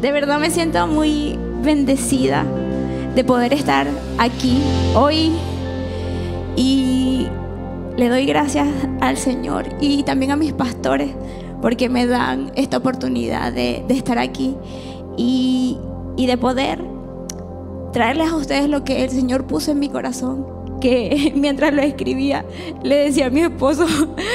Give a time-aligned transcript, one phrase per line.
[0.00, 2.44] de verdad me siento muy bendecida
[3.14, 3.86] de poder estar
[4.18, 4.62] aquí
[4.94, 5.32] hoy
[6.56, 7.26] y
[7.96, 8.68] le doy gracias
[9.00, 11.10] al Señor y también a mis pastores
[11.60, 14.56] porque me dan esta oportunidad de, estar aquí
[15.16, 15.78] y,
[16.16, 16.82] y de poder
[17.92, 20.46] traerles a ustedes lo que el Señor puso en mi corazón,
[20.80, 22.44] que mientras lo escribía
[22.82, 23.86] le decía a mi esposo,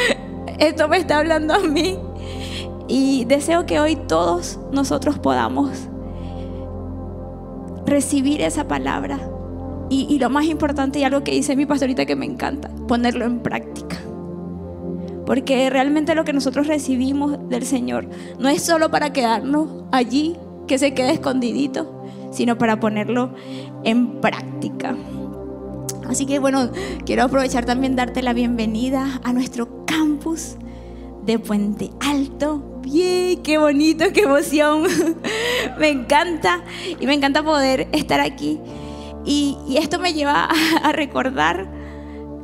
[0.60, 1.98] esto me está hablando a mí.
[2.88, 5.90] Y deseo que hoy todos nosotros podamos
[7.86, 9.20] recibir esa palabra.
[9.90, 13.40] Y, lo más importante y algo que dice mi pastorita que me encanta, ponerlo en
[13.40, 13.98] práctica.
[15.26, 18.08] Porque realmente lo que nosotros recibimos del Señor
[18.40, 20.36] no es solo para quedarnos allí,
[20.68, 23.36] que se quede escondidito, sino para ponerlo
[23.84, 24.96] en práctica.
[26.08, 26.72] Así que bueno,
[27.06, 30.58] quiero aprovechar también darte la bienvenida a nuestro campus
[31.26, 32.62] de Puente Alto.
[32.82, 34.84] Bien, qué bonito, qué emoción.
[35.80, 36.64] me encanta
[37.00, 38.60] y me encanta poder estar aquí.
[39.26, 41.68] Y, esto me lleva a, a recordar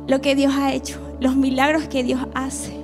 [0.08, 2.76] lo que Dios ha hecho, los milagros que Dios hace.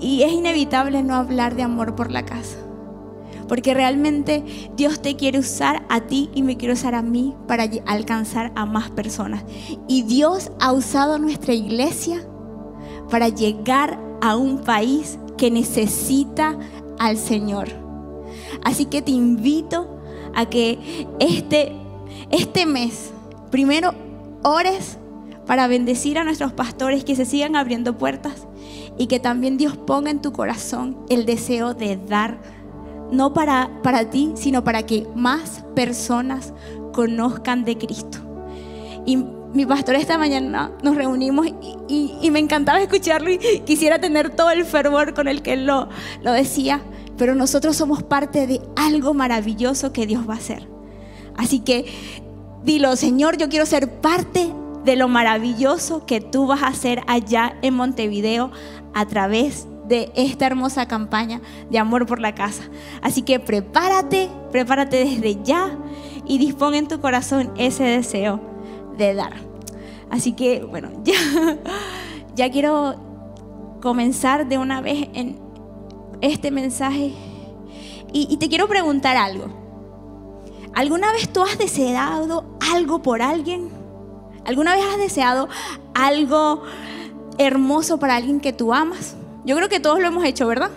[0.00, 2.58] Y es inevitable no hablar de amor por la casa.
[3.48, 4.44] Porque realmente
[4.76, 8.64] Dios te quiere usar a ti y me quiere usar a mí para alcanzar a
[8.64, 9.44] más personas.
[9.88, 12.24] Y Dios ha usado nuestra iglesia
[13.10, 16.56] para llegar a un país que necesita
[16.98, 17.68] al Señor.
[18.64, 19.98] Así que te invito
[20.34, 21.72] a que este,
[22.30, 23.10] este mes,
[23.50, 23.92] primero
[24.44, 24.96] ores
[25.44, 28.46] para bendecir a nuestros pastores que se sigan abriendo puertas
[28.96, 32.38] y que también Dios ponga en tu corazón el deseo de dar
[33.10, 36.54] no para, para ti, sino para que más personas
[36.92, 38.18] conozcan de Cristo.
[39.54, 41.46] Mi pastor esta mañana nos reunimos
[41.88, 45.90] y, me encantaba escucharlo y quisiera tener todo el fervor con el que él lo,
[46.22, 46.80] lo decía,
[47.18, 50.66] pero nosotros somos parte de algo maravilloso que Dios va a hacer.
[51.36, 51.84] Así que
[52.64, 54.50] dilo, Señor, yo quiero ser parte
[54.84, 58.50] de lo maravilloso que tú vas a hacer allá en Montevideo
[58.94, 62.62] a través de esta hermosa campaña de amor por la casa.
[63.02, 65.76] Así que prepárate, prepárate desde ya
[66.26, 68.51] y dispón en tu corazón ese deseo
[68.96, 69.34] de dar.
[70.10, 71.14] Así que, bueno, ya,
[72.34, 72.96] ya quiero
[73.80, 75.38] comenzar de una vez en
[76.20, 77.12] este mensaje
[78.14, 79.46] y, te quiero preguntar algo.
[80.74, 83.70] ¿Alguna vez tú has deseado algo por alguien?
[84.44, 85.48] ¿Alguna vez has deseado
[85.94, 86.62] algo
[87.38, 89.16] hermoso para alguien que tú amas?
[89.44, 90.70] Yo creo que todos lo hemos hecho, ¿verdad?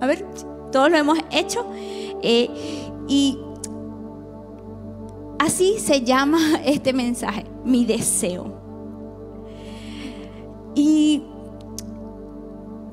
[0.00, 0.24] A ver,
[0.72, 1.66] todos lo hemos hecho.
[2.22, 2.48] Eh,
[3.08, 3.38] y
[5.38, 8.62] así se llama este mensaje, mi deseo.
[10.74, 11.22] Y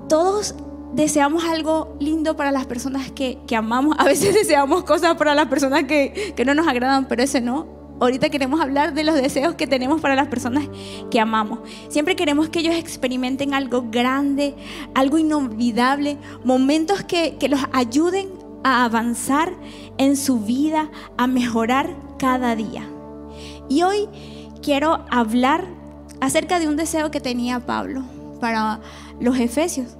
[0.08, 0.56] todos
[0.94, 3.96] deseamos algo lindo para las personas que, amamos.
[4.00, 7.82] A veces deseamos cosas para las personas que, que no nos agradan, pero ese no
[8.02, 10.68] ahorita queremos hablar de los deseos que tenemos para las personas
[11.12, 11.60] que amamos.
[11.88, 14.56] Siempre queremos que ellos experimenten algo grande,
[14.96, 18.30] algo inolvidable, momentos que, que los ayuden
[18.64, 19.54] a avanzar
[19.98, 22.88] en su vida, a mejorar cada día.
[23.68, 24.08] Y hoy
[24.62, 25.66] quiero hablar
[26.22, 28.04] acerca de un deseo que tenía Pablo
[28.40, 28.80] para
[29.20, 29.98] los efesios.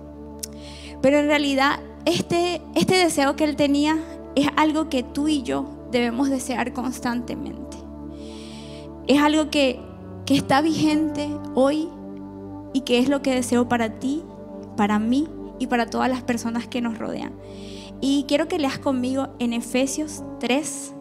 [1.02, 3.98] Pero en realidad este, este deseo que él tenía
[4.36, 7.72] es algo que tú y yo debemos desear constantemente
[9.08, 9.80] es algo que,
[10.28, 11.90] está vigente hoy
[12.72, 14.24] y que es lo que deseo para ti,
[14.78, 15.28] para mí
[15.60, 17.34] y para todas las personas que nos rodean.
[18.00, 20.94] Y quiero que leas conmigo en Efesios 3,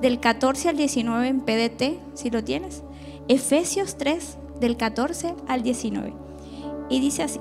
[0.00, 2.82] del 14 al 19 en PDT, si lo tienes.
[3.28, 6.12] Efesios 3, del 14 al 19.
[6.88, 7.40] Y dice así.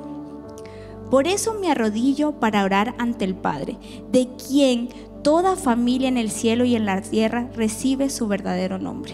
[1.09, 3.77] Por eso me arrodillo para orar ante el Padre,
[4.11, 4.89] de quien
[5.23, 9.13] toda familia en el cielo y en la tierra recibe su verdadero nombre.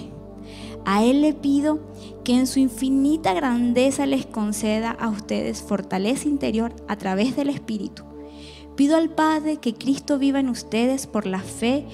[0.86, 1.80] A Él le pido
[2.24, 8.04] que en su infinita grandeza les conceda a ustedes fortaleza interior a través del Espíritu.
[8.76, 11.86] Pido al Padre que Cristo viva en ustedes por la fe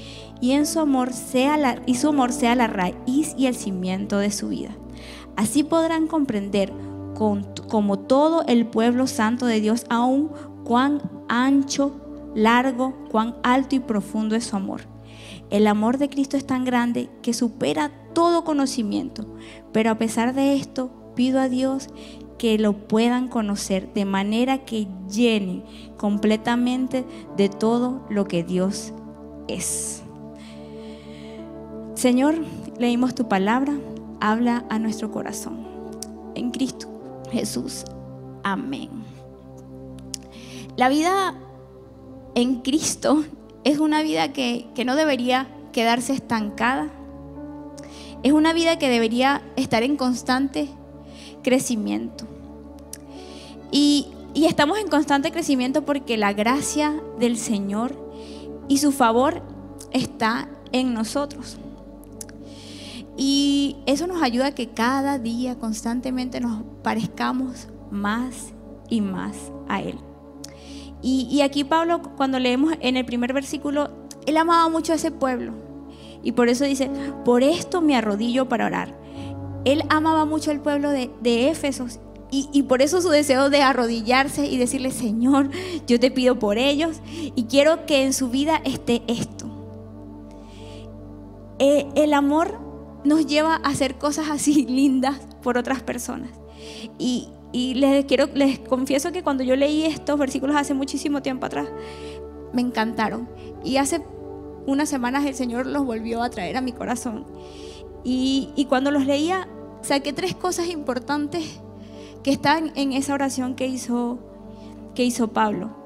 [0.41, 4.17] y en su amor sea la, y su amor sea la raíz y el cimiento
[4.17, 4.71] de su vida.
[5.35, 6.73] Así podrán comprender
[7.67, 10.31] como todo el pueblo santo de Dios aún
[10.63, 11.99] cuán ancho,
[12.35, 14.81] largo, cuán alto y profundo es su amor.
[15.49, 19.25] El amor de Cristo es tan grande que supera todo conocimiento,
[19.71, 21.89] pero a pesar de esto, pido a Dios
[22.37, 25.63] que lo puedan conocer de manera que llenen
[25.97, 27.05] completamente
[27.35, 28.93] de todo lo que Dios
[29.47, 30.03] es.
[31.99, 32.35] Señor,
[32.77, 33.73] leímos tu palabra,
[34.21, 35.67] habla a nuestro corazón.
[36.33, 36.87] En Cristo
[37.29, 37.83] Jesús.
[38.41, 38.89] Amén.
[40.77, 41.35] La vida
[42.35, 43.25] en Cristo
[43.65, 46.89] es una vida que, que no debería quedarse estancada.
[48.23, 50.69] Es una vida que debería estar en constante
[51.43, 52.23] crecimiento.
[53.73, 57.93] Y, y estamos en constante crecimiento porque la gracia del Señor
[58.69, 59.41] y su favor
[59.91, 61.57] está en nosotros.
[63.21, 68.53] Y eso nos ayuda a que cada día constantemente nos parezcamos más
[68.89, 69.35] y más
[69.67, 69.99] a Él.
[71.01, 73.89] Y, aquí Pablo, cuando leemos en el primer versículo,
[74.25, 75.53] él amaba mucho a ese pueblo.
[76.23, 76.89] Y por eso dice,
[77.25, 78.97] por esto me arrodillo para orar.
[79.65, 81.99] Él amaba mucho al pueblo de, de Éfesos
[82.31, 85.49] y, y, por eso su deseo de arrodillarse y decirle, Señor,
[85.87, 87.01] yo te pido por ellos
[87.35, 89.45] y quiero que en su vida esté esto.
[91.59, 92.68] Eh, el amor
[93.03, 96.31] nos lleva a hacer cosas así lindas por otras personas.
[96.97, 101.45] Y, y les, quiero, les confieso que cuando yo leí estos versículos hace muchísimo tiempo
[101.45, 101.67] atrás,
[102.53, 103.29] me encantaron.
[103.63, 104.01] Y hace
[104.65, 107.25] unas semanas el Señor los volvió a traer a mi corazón.
[108.03, 109.47] Y, y cuando los leía,
[109.81, 111.59] saqué tres cosas importantes
[112.23, 114.19] que están en esa oración que hizo,
[114.95, 115.78] que hizo Pablo.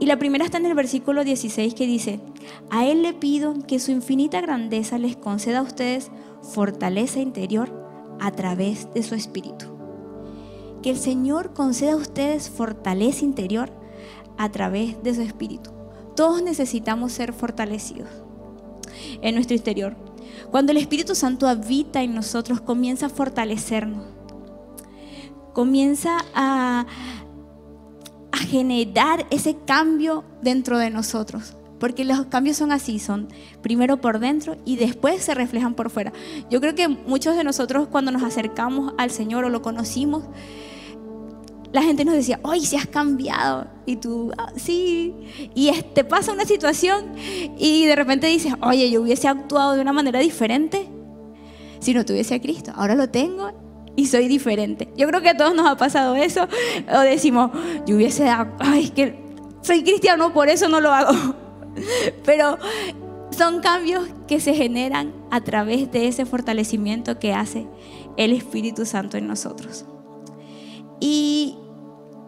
[0.00, 2.20] Y la primera está en el versículo 16 que dice,
[2.70, 6.10] a Él le pido que su infinita grandeza les conceda a ustedes
[6.42, 9.66] fortaleza interior a través de su espíritu.
[10.82, 13.70] Que el Señor conceda a ustedes fortaleza interior
[14.36, 15.70] a través de su espíritu.
[16.16, 18.08] Todos necesitamos ser fortalecidos
[19.22, 19.96] en nuestro interior.
[20.50, 24.14] Cuando el Espíritu Santo habita en nosotros, comienza a fortalecernos
[25.54, 26.84] comienza a,
[28.34, 31.56] a generar ese cambio dentro de nosotros.
[31.78, 33.28] Porque los cambios son así, son
[33.62, 36.12] primero por dentro y después se reflejan por fuera.
[36.50, 40.24] Yo creo que muchos de nosotros cuando nos acercamos al Señor o lo conocimos,
[41.72, 43.68] la gente nos decía, oye, si has cambiado.
[43.86, 45.14] Y tú, ah, sí.
[45.54, 47.12] Y te pasa una situación
[47.56, 50.88] y de repente dices, oye, yo hubiese actuado de una manera diferente
[51.78, 52.72] si no tuviese a Cristo.
[52.74, 53.52] Ahora lo tengo
[53.96, 54.88] y soy diferente.
[54.96, 56.46] Yo creo que a todos nos ha pasado eso.
[56.92, 57.50] O decimos,
[57.86, 59.18] yo hubiese dado, ay, que
[59.62, 61.12] soy cristiano, por eso no lo hago.
[62.24, 62.58] Pero
[63.30, 67.66] son cambios que se generan a través de ese fortalecimiento que hace
[68.16, 69.84] el Espíritu Santo en nosotros.
[71.00, 71.56] Y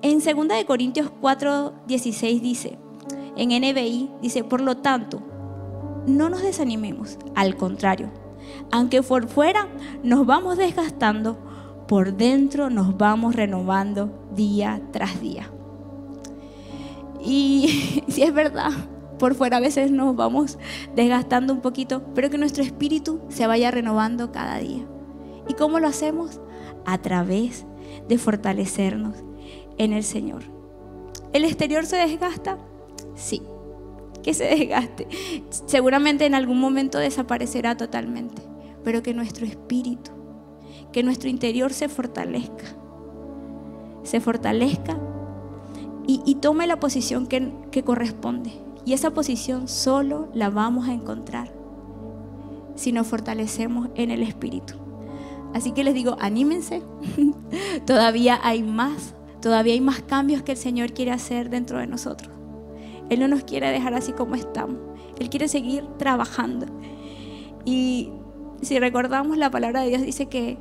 [0.03, 2.79] en 2 Corintios 4, 16 dice,
[3.37, 5.23] en NBI dice, por lo tanto,
[6.07, 8.11] no nos desanimemos, al contrario,
[8.71, 9.69] aunque por fuera
[10.03, 11.39] nos vamos desgastando,
[11.89, 15.51] por dentro nos vamos renovando día tras día.
[17.21, 18.71] Y si es verdad,
[19.19, 20.59] por fuera a veces nos vamos
[20.95, 24.85] desgastando un poquito, pero que nuestro espíritu se vaya renovando cada día.
[25.49, 26.41] ¿Y cómo lo hacemos?
[26.85, 27.67] A través
[28.09, 29.17] de fortalecernos
[29.79, 30.43] en el Señor.
[31.33, 32.59] ¿El exterior se desgasta?
[33.15, 33.43] Sí,
[34.23, 35.07] que se desgaste.
[35.67, 38.43] Seguramente en algún momento desaparecerá totalmente,
[38.85, 40.16] pero que nuestro espíritu
[40.97, 42.65] que nuestro interior se fortalezca,
[44.03, 44.97] se fortalezca
[46.07, 48.51] y, tome la posición que, que corresponde.
[48.87, 51.53] Y esa posición solo la vamos a encontrar
[52.77, 54.73] si nos fortalecemos en el Espíritu.
[55.53, 56.83] Así que les digo, anímense,
[57.87, 62.33] todavía hay más, todavía hay más cambios que el Señor quiere hacer dentro de nosotros.
[63.11, 64.79] Él no nos quiere dejar así como estamos,
[65.19, 66.65] Él quiere seguir trabajando.
[67.67, 68.13] Y
[68.63, 70.57] si recordamos la palabra de Dios dice que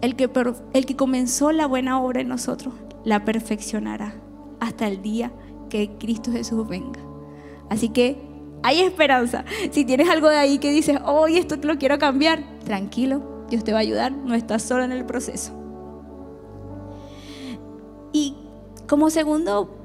[0.00, 0.30] el que,
[0.72, 2.74] el que comenzó la buena obra en nosotros,
[3.04, 4.14] la perfeccionará
[4.60, 5.32] hasta el día
[5.68, 7.00] que Cristo Jesús venga.
[7.68, 8.20] Así que
[8.62, 9.44] hay esperanza.
[9.70, 13.72] Si tienes algo de ahí que dices, hoy esto lo quiero cambiar, tranquilo, Dios te
[13.72, 15.52] va a ayudar, no estás solo en el proceso.
[18.12, 18.34] Y
[18.88, 19.76] como segundo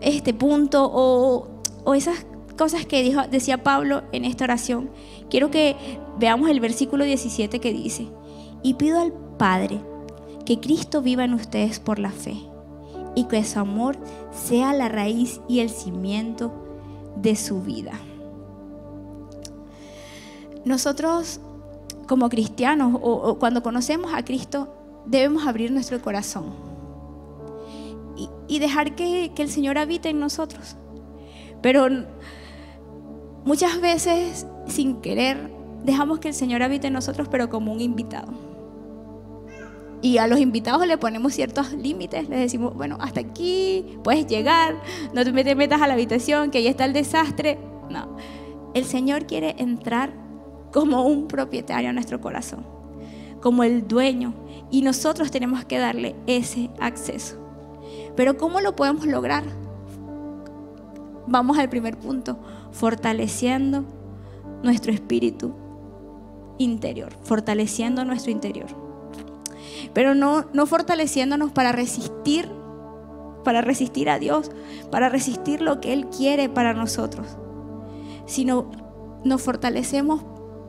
[0.00, 1.48] este punto o,
[1.84, 2.26] o esas
[2.56, 4.90] cosas que dijo, decía Pablo en esta oración,
[5.30, 5.76] quiero que
[6.18, 8.08] veamos el versículo 17 que dice,
[8.62, 9.80] y pido al Padre
[10.44, 12.36] que Cristo viva en ustedes por la fe
[13.14, 13.96] y que su amor
[14.32, 16.52] sea la raíz y el cimiento
[17.16, 17.92] de su vida.
[20.64, 21.40] Nosotros
[22.06, 24.68] como cristianos o, cuando conocemos a Cristo
[25.06, 26.46] debemos abrir nuestro corazón
[28.48, 30.76] y, dejar que, que el Señor habite en nosotros.
[31.62, 31.86] Pero
[33.44, 35.50] muchas veces sin querer
[35.84, 38.49] dejamos que el Señor habite en nosotros pero como un invitado.
[40.02, 44.80] Y a los invitados le ponemos ciertos límites, les decimos, bueno, hasta aquí puedes llegar,
[45.12, 47.58] no te metas a la habitación, que ahí está el desastre.
[47.90, 48.16] No,
[48.72, 50.12] el Señor quiere entrar
[50.72, 52.64] como un propietario a nuestro corazón,
[53.42, 54.32] como el dueño,
[54.70, 57.36] y nosotros tenemos que darle ese acceso.
[58.16, 59.44] Pero ¿cómo lo podemos lograr?
[61.26, 62.38] Vamos al primer punto,
[62.72, 63.84] fortaleciendo
[64.62, 65.54] nuestro espíritu
[66.58, 68.89] interior, fortaleciendo nuestro interior.
[69.92, 72.50] Pero no, no fortaleciéndonos para resistir,
[73.44, 74.50] para resistir a Dios,
[74.90, 77.26] para resistir lo que Él quiere para nosotros,
[78.26, 78.70] sino
[79.24, 80.22] nos fortalecemos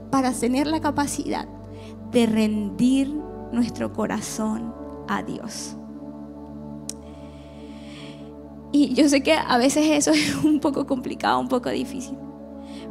[0.09, 1.47] para tener la capacidad
[2.11, 3.09] de rendir
[3.51, 4.73] nuestro corazón
[5.07, 5.75] a Dios.
[8.71, 12.17] Y yo sé que a veces eso es un poco complicado, un poco difícil.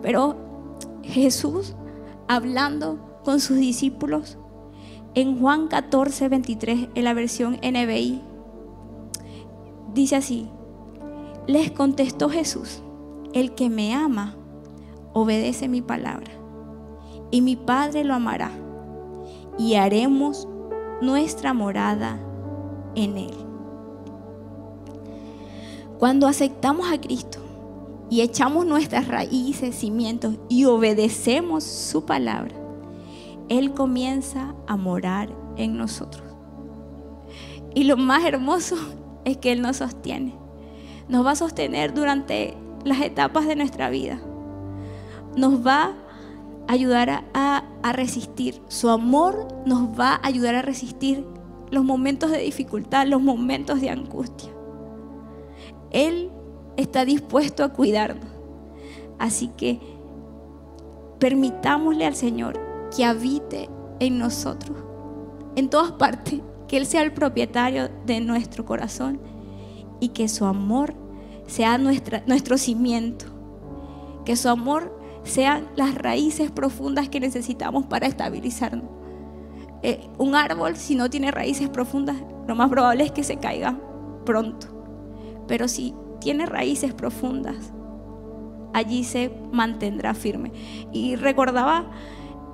[0.03, 0.37] Pero
[1.03, 1.75] Jesús,
[2.29, 4.39] hablando con sus discípulos,
[5.15, 8.21] en Juan 14, 23, en la versión NBI,
[9.93, 10.49] dice así,
[11.47, 12.83] les contestó Jesús,
[13.33, 14.37] el que me ama,
[15.13, 16.31] obedece mi palabra,
[17.31, 18.53] y mi Padre lo amará,
[19.59, 20.47] y haremos
[21.03, 22.19] nuestra morada
[22.95, 23.35] en él.
[25.99, 27.41] Cuando aceptamos a Cristo
[28.09, 32.60] y echamos nuestras raíces, cimientos y obedecemos su palabra,
[33.51, 36.23] Él comienza a morar en nosotros.
[37.75, 38.77] Y lo más hermoso
[39.25, 40.35] es que Él nos sostiene.
[41.09, 44.21] Nos va a sostener durante las etapas de nuestra vida.
[45.37, 45.93] Nos va
[46.69, 48.63] a ayudar a, resistir.
[48.69, 51.25] Su amor nos va a ayudar a resistir
[51.71, 54.51] los momentos de dificultad, los momentos de angustia.
[55.91, 56.31] Él
[56.77, 58.27] está dispuesto a cuidarnos.
[59.19, 59.81] Así que
[61.19, 63.69] permitámosle al Señor que habite
[63.99, 64.77] en nosotros,
[65.57, 69.21] en todas partes, que Él sea el propietario de nuestro corazón
[70.01, 70.95] y que su amor
[71.47, 73.27] sea nuestro cimiento,
[74.25, 78.89] que su amor sean las raíces profundas que necesitamos para estabilizarnos.
[79.83, 82.17] Eh, un árbol, si no tiene raíces profundas,
[82.47, 83.79] lo más probable es que se caiga
[84.25, 84.81] pronto
[85.51, 87.73] pero si tiene raíces profundas,
[88.73, 90.53] allí se mantendrá firme.
[90.93, 91.91] Y recordaba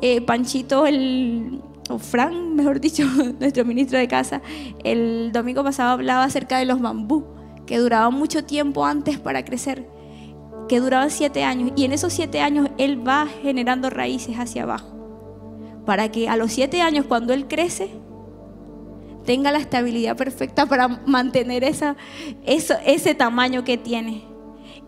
[0.01, 3.05] eh, Panchito, el, o Fran, mejor dicho,
[3.41, 4.43] nuestro ministro de casa,
[4.85, 7.25] el domingo pasado hablaba acerca de los bambú,
[7.67, 9.89] que duraban mucho tiempo antes para crecer,
[10.69, 14.95] que duraban siete años, y en esos siete años él va generando raíces hacia abajo,
[15.85, 17.91] para que a los siete años cuando él crece,
[19.27, 21.97] tenga la estabilidad perfecta para mantener esa,
[22.45, 24.25] ese tamaño que tiene.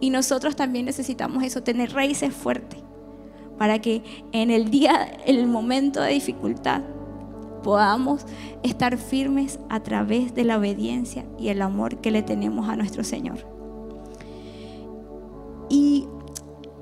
[0.00, 2.80] Y nosotros también necesitamos eso, tener raíces fuertes,
[3.58, 6.82] para que en el día, en el momento de dificultad,
[7.62, 8.24] podamos
[8.62, 13.04] estar firmes a través de la obediencia y el amor que le tenemos a nuestro
[13.04, 13.38] Señor.
[15.68, 16.06] Y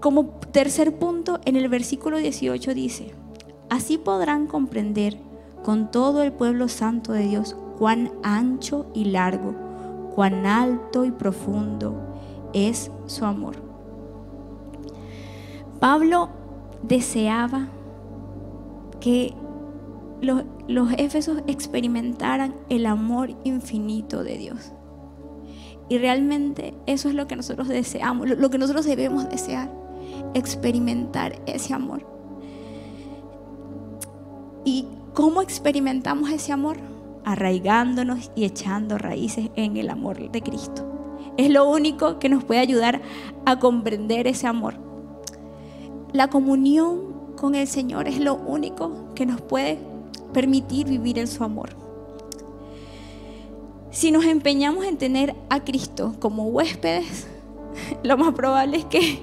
[0.01, 3.13] como tercer punto, en el versículo 18 dice,
[3.71, 5.17] así podrán comprender
[5.65, 9.55] con todo el pueblo santo de Dios cuán ancho y largo,
[10.15, 11.95] cuán alto y profundo
[12.53, 13.57] es su amor.
[15.81, 16.31] Pablo
[16.83, 17.69] deseaba
[19.01, 19.35] que
[20.21, 24.73] los, los éfesos experimentaran el amor infinito de Dios.
[25.89, 29.71] Y realmente eso es lo que nosotros deseamos, lo que nosotros debemos desear,
[30.35, 32.05] experimentar ese amor.
[34.65, 36.77] Y ¿Cómo experimentamos ese amor?
[37.25, 40.87] Arraigándonos y echando raíces en el amor de Cristo.
[41.39, 43.01] Es lo único que nos puede ayudar
[43.47, 44.75] a comprender ese amor.
[46.17, 49.79] La comunión con el Señor es lo único que nos puede
[50.33, 51.77] permitir vivir en su amor.
[53.91, 57.27] Si nos empeñamos en tener a Cristo como huéspedes,
[58.03, 59.21] lo más probable es que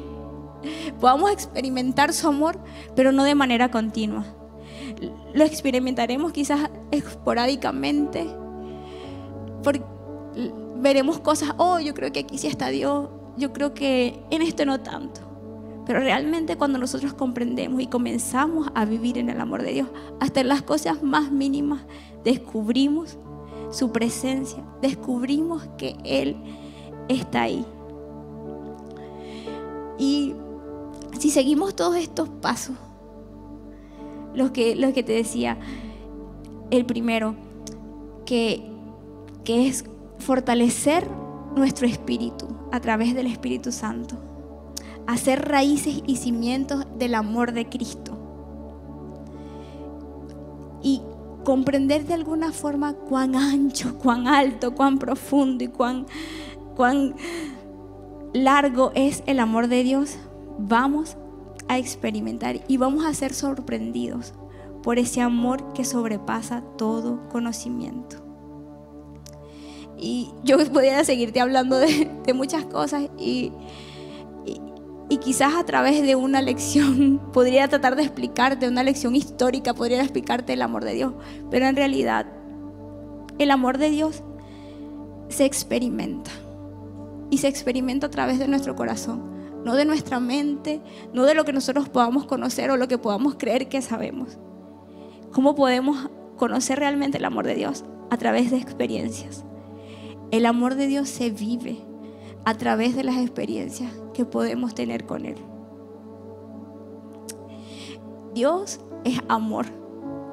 [0.99, 2.59] podamos experimentar su amor,
[2.95, 4.25] pero no de manera continua
[5.33, 8.27] lo experimentaremos quizás esporádicamente.
[10.77, 14.63] veremos cosas, oh, yo creo que aquí sí está Dios, yo creo que en esto
[14.63, 15.32] no tanto.
[15.85, 19.87] Pero realmente cuando nosotros comprendemos y comenzamos a vivir en el amor de Dios,
[20.19, 21.81] hasta en las cosas más mínimas,
[22.23, 23.17] descubrimos
[23.71, 26.37] su presencia, descubrimos que Él
[27.09, 27.65] está ahí.
[29.97, 30.35] Y
[31.19, 32.75] si seguimos todos estos pasos,
[34.33, 35.57] lo que, lo que te decía,
[36.71, 37.35] el primero,
[38.25, 38.63] que,
[39.43, 39.85] que es
[40.17, 41.07] fortalecer
[41.55, 44.17] nuestro espíritu a través del Espíritu Santo,
[45.07, 48.17] hacer raíces y cimientos del amor de Cristo
[50.81, 51.01] y
[51.43, 56.05] comprender de alguna forma cuán ancho, cuán alto, cuán profundo y cuán,
[56.75, 57.15] cuán
[58.33, 60.17] largo es el amor de Dios,
[60.57, 61.17] vamos
[61.67, 64.33] a experimentar y vamos a ser sorprendidos
[64.81, 68.17] por ese amor que sobrepasa todo conocimiento.
[69.97, 73.51] Y yo podría seguirte hablando de, muchas cosas y,
[75.13, 80.01] Y quizás a través de una lección, podría tratar de explicarte, una lección histórica, podría
[80.01, 81.13] explicarte el amor de Dios.
[81.51, 82.25] Pero en realidad,
[83.37, 84.23] el amor de Dios
[85.29, 86.31] se experimenta.
[87.29, 90.81] Y se experimenta a través de nuestro corazón, no de nuestra mente,
[91.13, 94.39] no de lo que nosotros podamos conocer o lo que podamos creer que sabemos.
[95.31, 97.85] ¿Cómo podemos conocer realmente el amor de Dios?
[98.09, 99.45] A través de experiencias.
[100.31, 101.92] El amor de Dios se vive
[102.45, 105.37] a través de las experiencias que podemos tener con Él.
[108.33, 109.65] Dios es amor.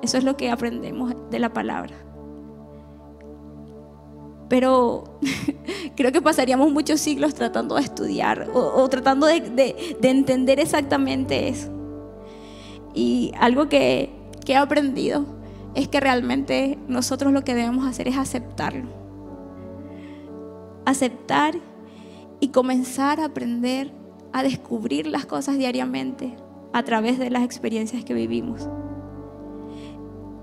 [0.03, 1.95] Eso es lo que aprendemos de la palabra.
[4.49, 5.05] Pero
[5.97, 11.71] creo que pasaríamos muchos siglos tratando de estudiar o, tratando de, de, entender exactamente eso.
[12.95, 14.11] Y algo que
[14.47, 15.25] he aprendido
[15.75, 18.89] es que realmente nosotros lo que debemos hacer es aceptarlo.
[20.85, 21.55] Aceptar
[22.41, 23.93] y comenzar a aprender
[24.33, 26.37] a descubrir las cosas diariamente
[26.73, 28.69] a través de las experiencias que vivimos.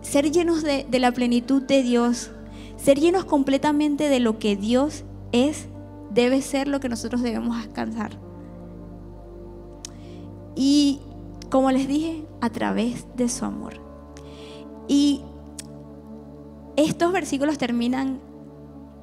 [0.01, 2.31] Ser llenos de, la plenitud de Dios,
[2.75, 5.67] ser llenos completamente de lo que Dios es,
[6.11, 8.11] debe ser lo que nosotros debemos alcanzar.
[10.55, 10.99] Y
[11.49, 13.73] como les dije, a través de su amor.
[14.87, 15.21] Y
[16.75, 18.19] estos versículos terminan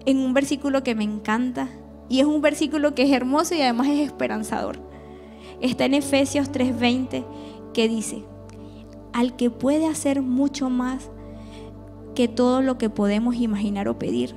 [0.06, 1.68] en un versículo que me encanta,
[2.08, 4.78] y es un versículo que es hermoso y además es esperanzador.
[5.60, 7.24] Está en Efesios 3:20
[7.72, 8.24] que dice,
[9.12, 11.10] al que puede hacer mucho más
[12.14, 14.34] que todo lo que podemos imaginar o pedir,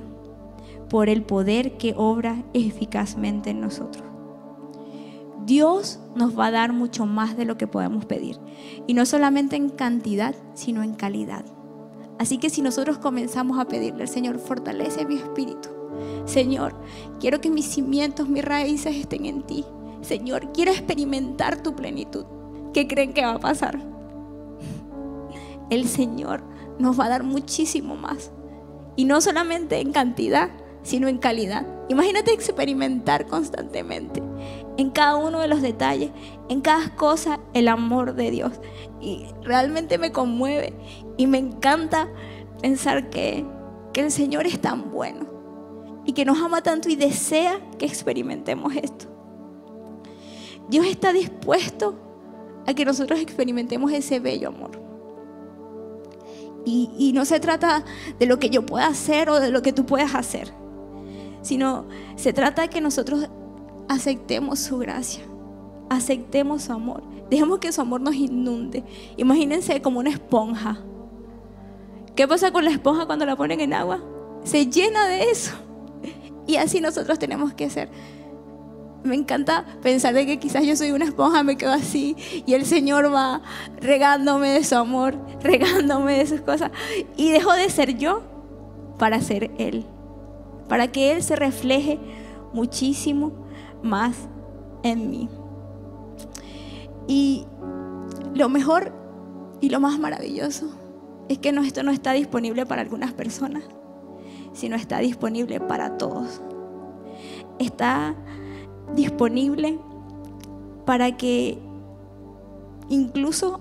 [0.88, 4.04] por el poder que obra eficazmente en nosotros.
[5.44, 8.38] Dios nos va a dar mucho más de lo que podemos pedir.
[8.86, 11.44] Y no solamente en cantidad, sino en calidad.
[12.18, 15.70] Así que si nosotros comenzamos a pedirle al Señor, fortalece mi espíritu,
[16.24, 16.74] Señor,
[17.20, 19.64] quiero que mis cimientos, mis raíces estén en ti.
[20.02, 22.24] Señor, quiero experimentar tu plenitud.
[22.72, 23.80] ¿Qué creen que va a pasar?
[25.70, 26.42] El Señor
[26.78, 28.30] nos va a dar muchísimo más.
[28.96, 30.50] Y no solamente en cantidad,
[30.82, 31.66] sino en calidad.
[31.88, 34.22] Imagínate experimentar constantemente
[34.76, 36.10] en cada uno de los detalles,
[36.48, 38.52] en cada cosa, el amor de Dios.
[39.00, 40.74] Y realmente me conmueve
[41.16, 42.08] y me encanta
[42.60, 43.44] pensar que,
[43.92, 45.37] que el Señor es tan bueno
[46.08, 49.04] y que nos ama tanto y desea que experimentemos esto.
[50.70, 51.96] Dios está dispuesto
[52.66, 54.70] a que nosotros experimentemos ese bello amor.
[56.64, 57.84] Y, no se trata
[58.18, 60.50] de lo que yo pueda hacer o de lo que tú puedas hacer,
[61.42, 61.84] sino
[62.16, 63.28] se trata de que nosotros
[63.86, 65.24] aceptemos su gracia,
[65.90, 68.82] aceptemos su amor, dejemos que su amor nos inunde.
[69.18, 70.78] Imagínense como una esponja.
[72.16, 74.02] ¿Qué pasa con la esponja cuando la ponen en agua?
[74.44, 75.67] Se llena de eso.
[76.48, 77.90] Y así nosotros tenemos que ser.
[79.04, 82.64] Me encanta pensar de que quizás yo soy una esponja, me quedo así y el
[82.64, 83.42] Señor va
[83.80, 86.72] regándome de su amor, regándome de sus cosas.
[87.16, 88.22] Y dejo de ser yo
[88.98, 89.84] para ser Él.
[90.68, 92.00] Para que Él se refleje
[92.54, 93.32] muchísimo
[93.82, 94.16] más
[94.82, 95.28] en mí.
[97.06, 97.44] Y
[98.34, 98.94] lo mejor
[99.60, 100.70] y lo más maravilloso
[101.28, 103.64] es que esto no está disponible para algunas personas
[104.58, 106.40] sino está disponible para todos.
[107.58, 108.16] Está
[108.94, 109.78] disponible
[110.84, 111.58] para que
[112.88, 113.60] incluso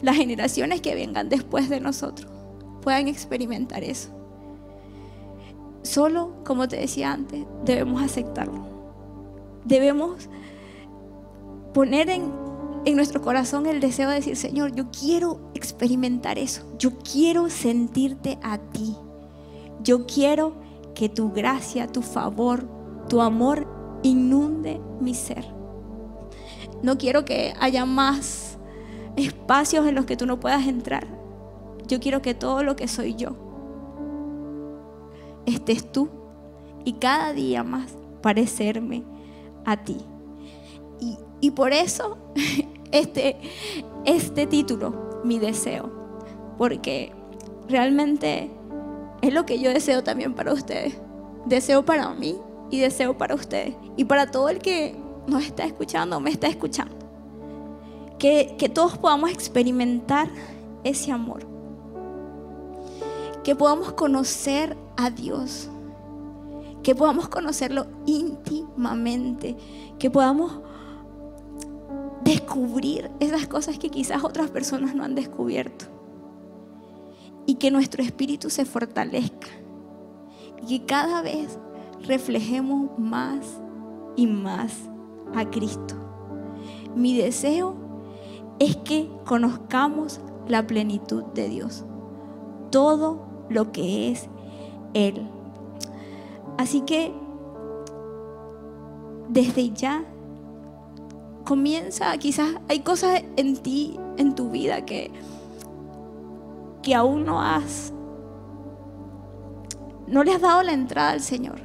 [0.00, 2.30] las generaciones que vengan después de nosotros
[2.80, 4.10] puedan experimentar eso.
[5.82, 8.64] Solo, como te decía antes, debemos aceptarlo.
[9.64, 10.28] Debemos
[11.74, 12.32] poner en,
[12.94, 16.62] nuestro corazón el deseo de decir, Señor, yo quiero experimentar eso.
[16.78, 18.96] Yo quiero sentirte a ti.
[19.82, 20.54] Yo quiero
[20.94, 22.66] que tu gracia, tu favor,
[23.08, 23.66] tu amor
[24.02, 25.44] inunde mi ser.
[26.82, 28.58] No quiero que haya más
[29.16, 31.06] espacios en los que tú no puedas entrar.
[31.86, 33.36] Yo quiero que todo lo que soy yo
[35.46, 36.08] estés tú
[36.84, 39.04] y cada día más parecerme
[39.64, 39.98] a ti.
[41.40, 42.18] Y, por eso
[42.92, 43.36] este,
[44.04, 45.90] este título, mi deseo,
[46.56, 47.12] porque
[47.68, 48.48] realmente
[49.22, 50.98] es lo que yo deseo también para ustedes.
[51.46, 52.38] Deseo para mí
[52.70, 53.74] y deseo para ustedes.
[53.96, 54.96] Y para todo el que
[55.28, 56.96] nos está escuchando, me está escuchando.
[58.18, 60.28] Que, que todos podamos experimentar
[60.82, 61.46] ese amor.
[63.44, 65.70] Que podamos conocer a Dios.
[66.82, 69.56] Que podamos conocerlo íntimamente.
[70.00, 70.58] Que podamos
[72.24, 75.91] descubrir esas cosas que quizás otras personas no han descubierto
[77.62, 79.46] que nuestro espíritu se fortalezca
[80.66, 81.60] y que cada vez
[82.02, 83.60] reflejemos más
[84.16, 84.72] y más
[85.32, 85.94] a Cristo.
[86.96, 87.76] Mi deseo
[88.58, 91.84] es que conozcamos la plenitud de Dios,
[92.72, 94.28] todo lo que es
[94.92, 95.24] Él.
[96.58, 97.14] Así que
[99.28, 100.04] desde ya
[101.44, 105.12] comienza, quizás hay cosas en ti, en tu vida que,
[106.82, 107.92] que aún no has,
[110.06, 111.60] no le has dado la entrada al Señor,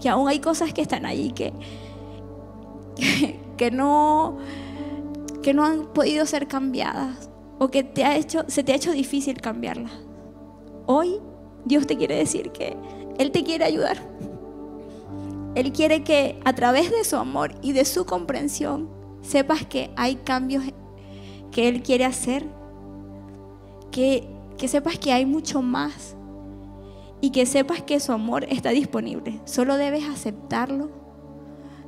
[0.00, 1.52] que aún hay cosas que están ahí que,
[3.56, 4.38] que, no,
[5.42, 8.92] que no han podido ser cambiadas o que te ha hecho, se te ha hecho
[8.92, 9.92] difícil cambiarlas.
[10.86, 11.20] Hoy
[11.64, 12.76] Dios te quiere decir que
[13.18, 13.98] Él te quiere ayudar.
[15.54, 18.88] Él quiere que a través de su amor y de su comprensión
[19.20, 20.64] sepas que hay cambios
[21.50, 22.46] que Él quiere hacer,
[23.90, 24.26] que,
[24.60, 26.14] que sepas que hay mucho más
[27.22, 29.40] y que sepas que su amor está disponible.
[29.46, 30.90] Solo debes aceptarlo,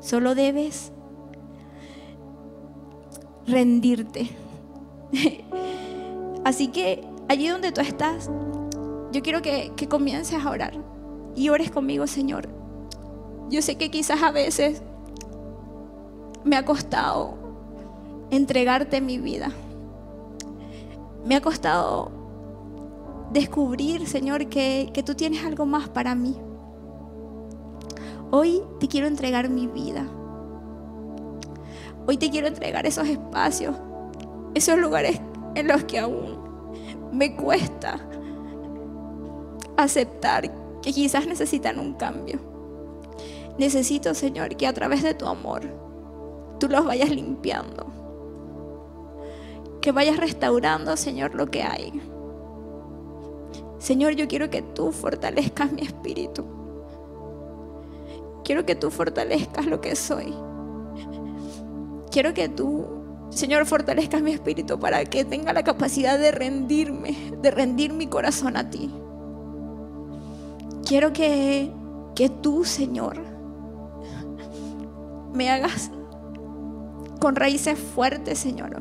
[0.00, 0.90] solo debes
[3.46, 4.30] rendirte.
[6.44, 8.30] Así que allí donde tú estás,
[9.12, 10.72] yo quiero que, que comiences a orar
[11.36, 12.48] y ores conmigo, Señor.
[13.50, 14.80] Yo sé que quizás a veces
[16.42, 17.34] me ha costado
[18.30, 19.50] entregarte mi vida.
[21.26, 22.21] Me ha costado
[23.32, 26.36] descubrir, Señor, que, que, tú tienes algo más para mí.
[28.30, 30.06] Hoy te quiero entregar mi vida.
[32.06, 33.76] Hoy te quiero entregar esos espacios,
[34.54, 35.20] esos lugares
[35.54, 36.38] en los que aún
[37.12, 38.00] me cuesta
[39.76, 42.40] aceptar que quizás necesitan un cambio.
[43.58, 45.62] Necesito, Señor, que a través de tu amor
[46.58, 47.86] tú los vayas limpiando.
[49.80, 52.00] Que vayas restaurando, Señor, lo que hay.
[53.82, 56.44] Señor, yo quiero que tú fortalezcas mi espíritu.
[58.44, 60.32] Quiero que tú fortalezcas lo que soy.
[62.12, 62.86] Quiero que tú,
[63.30, 68.56] Señor, fortalezcas mi espíritu para que tenga la capacidad de rendirme, de rendir mi corazón
[68.56, 68.88] a ti.
[70.86, 71.72] Quiero que,
[72.14, 73.16] que tú, Señor,
[75.34, 75.90] me hagas
[77.18, 78.80] con raíces fuertes, Señor,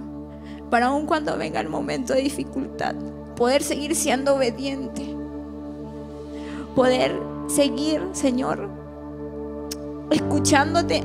[0.69, 2.93] para aun cuando venga el momento de dificultad,
[3.41, 5.01] poder seguir siendo obediente,
[6.75, 8.69] poder seguir, Señor,
[10.11, 11.03] escuchándote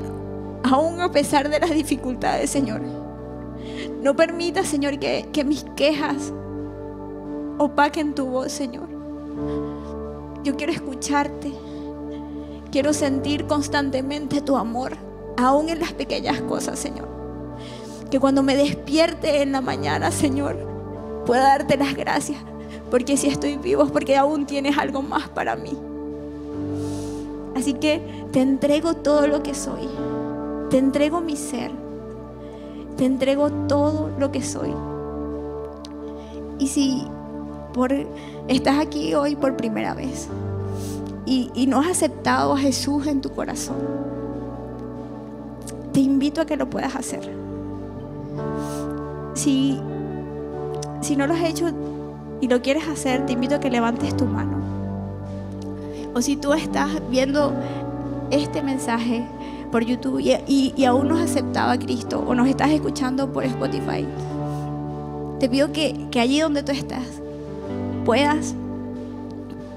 [0.63, 2.83] aún a pesar de las dificultades, Señor.
[4.03, 6.31] No permita, Señor, que, que mis quejas
[7.57, 8.87] opaquen tu voz, Señor.
[10.45, 11.55] Yo quiero escucharte.
[12.71, 14.99] Quiero sentir constantemente tu amor,
[15.39, 17.09] aún en las pequeñas cosas, Señor.
[18.11, 20.76] Que cuando me despierte en la mañana, Señor,
[21.27, 22.39] pueda darte las gracias.
[22.91, 25.77] Porque si estoy vivo es porque aún tienes algo más para mí.
[27.57, 28.01] Así que
[28.33, 29.89] te entrego todo lo que soy.
[30.71, 31.71] Te entrego mi ser.
[32.97, 34.73] Te entrego todo lo que soy.
[36.59, 37.07] Y si
[37.75, 37.93] por,
[38.49, 40.29] estás aquí hoy por primera vez
[41.27, 43.77] y, y no has aceptado a Jesús en tu corazón,
[45.93, 47.31] te invito a que lo puedas hacer.
[49.35, 49.79] Si,
[51.01, 51.69] si no lo has hecho
[52.41, 54.57] y lo quieres hacer, te invito a que levantes tu mano.
[56.15, 57.53] O si tú estás viendo
[58.31, 59.27] este mensaje
[59.71, 64.07] por YouTube y, aún no has aceptado a Cristo o nos estás escuchando por Spotify,
[65.39, 67.05] te pido que, allí donde tú estás
[68.05, 68.55] puedas,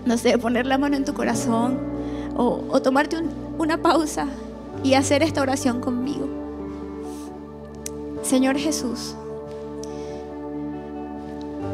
[0.06, 1.78] no sé, poner la mano en tu corazón
[2.38, 3.18] o, tomarte
[3.58, 4.28] una pausa
[4.84, 6.30] y hacer esta oración conmigo.
[8.22, 9.16] Señor Jesús,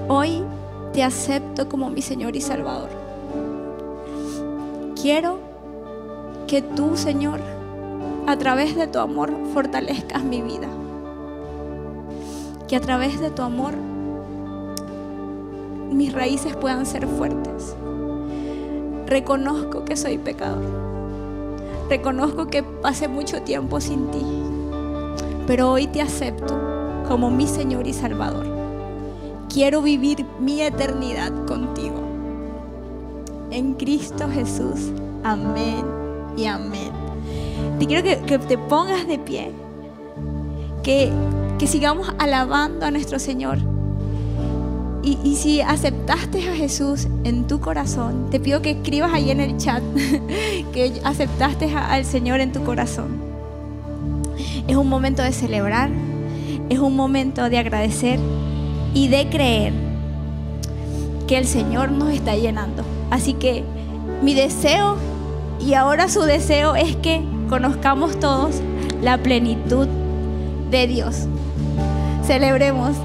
[0.07, 0.43] Hoy
[0.93, 2.89] te acepto como mi Señor y Salvador.
[5.01, 5.39] Quiero
[6.45, 7.39] que tú, Señor,
[8.27, 10.67] a través de tu amor fortalezcas mi vida.
[12.67, 13.73] Que a través de tu amor
[15.91, 17.75] mis raíces puedan ser fuertes.
[19.07, 20.65] Reconozco que soy pecador.
[21.89, 24.23] Reconozco que pasé mucho tiempo sin ti.
[25.47, 26.59] Pero hoy te acepto
[27.07, 28.54] como mi Señor y Salvador
[29.55, 32.03] quiero vivir mi eternidad contigo.
[33.51, 34.91] En Cristo Jesús.
[35.23, 35.85] Amén
[36.35, 36.91] y amén.
[37.79, 39.53] Te quiero que, te pongas de pie.
[40.83, 41.09] Que,
[41.57, 43.59] que, sigamos alabando a nuestro Señor.
[45.01, 49.39] Y, y, si aceptaste a Jesús en tu corazón, te pido que escribas ahí en
[49.39, 49.81] el chat
[50.73, 53.21] que aceptaste al Señor en tu corazón.
[54.67, 55.91] Es un momento de celebrar,
[56.67, 58.19] es un momento de agradecer
[58.95, 59.73] y de creer
[61.27, 62.83] que el Señor nos está llenando.
[63.11, 63.63] Así que
[64.23, 64.97] mi deseo
[65.59, 68.55] y ahora su deseo es que conozcamos todos
[69.01, 69.87] la plenitud
[70.71, 71.27] de Dios.
[72.25, 72.95] Celebremos.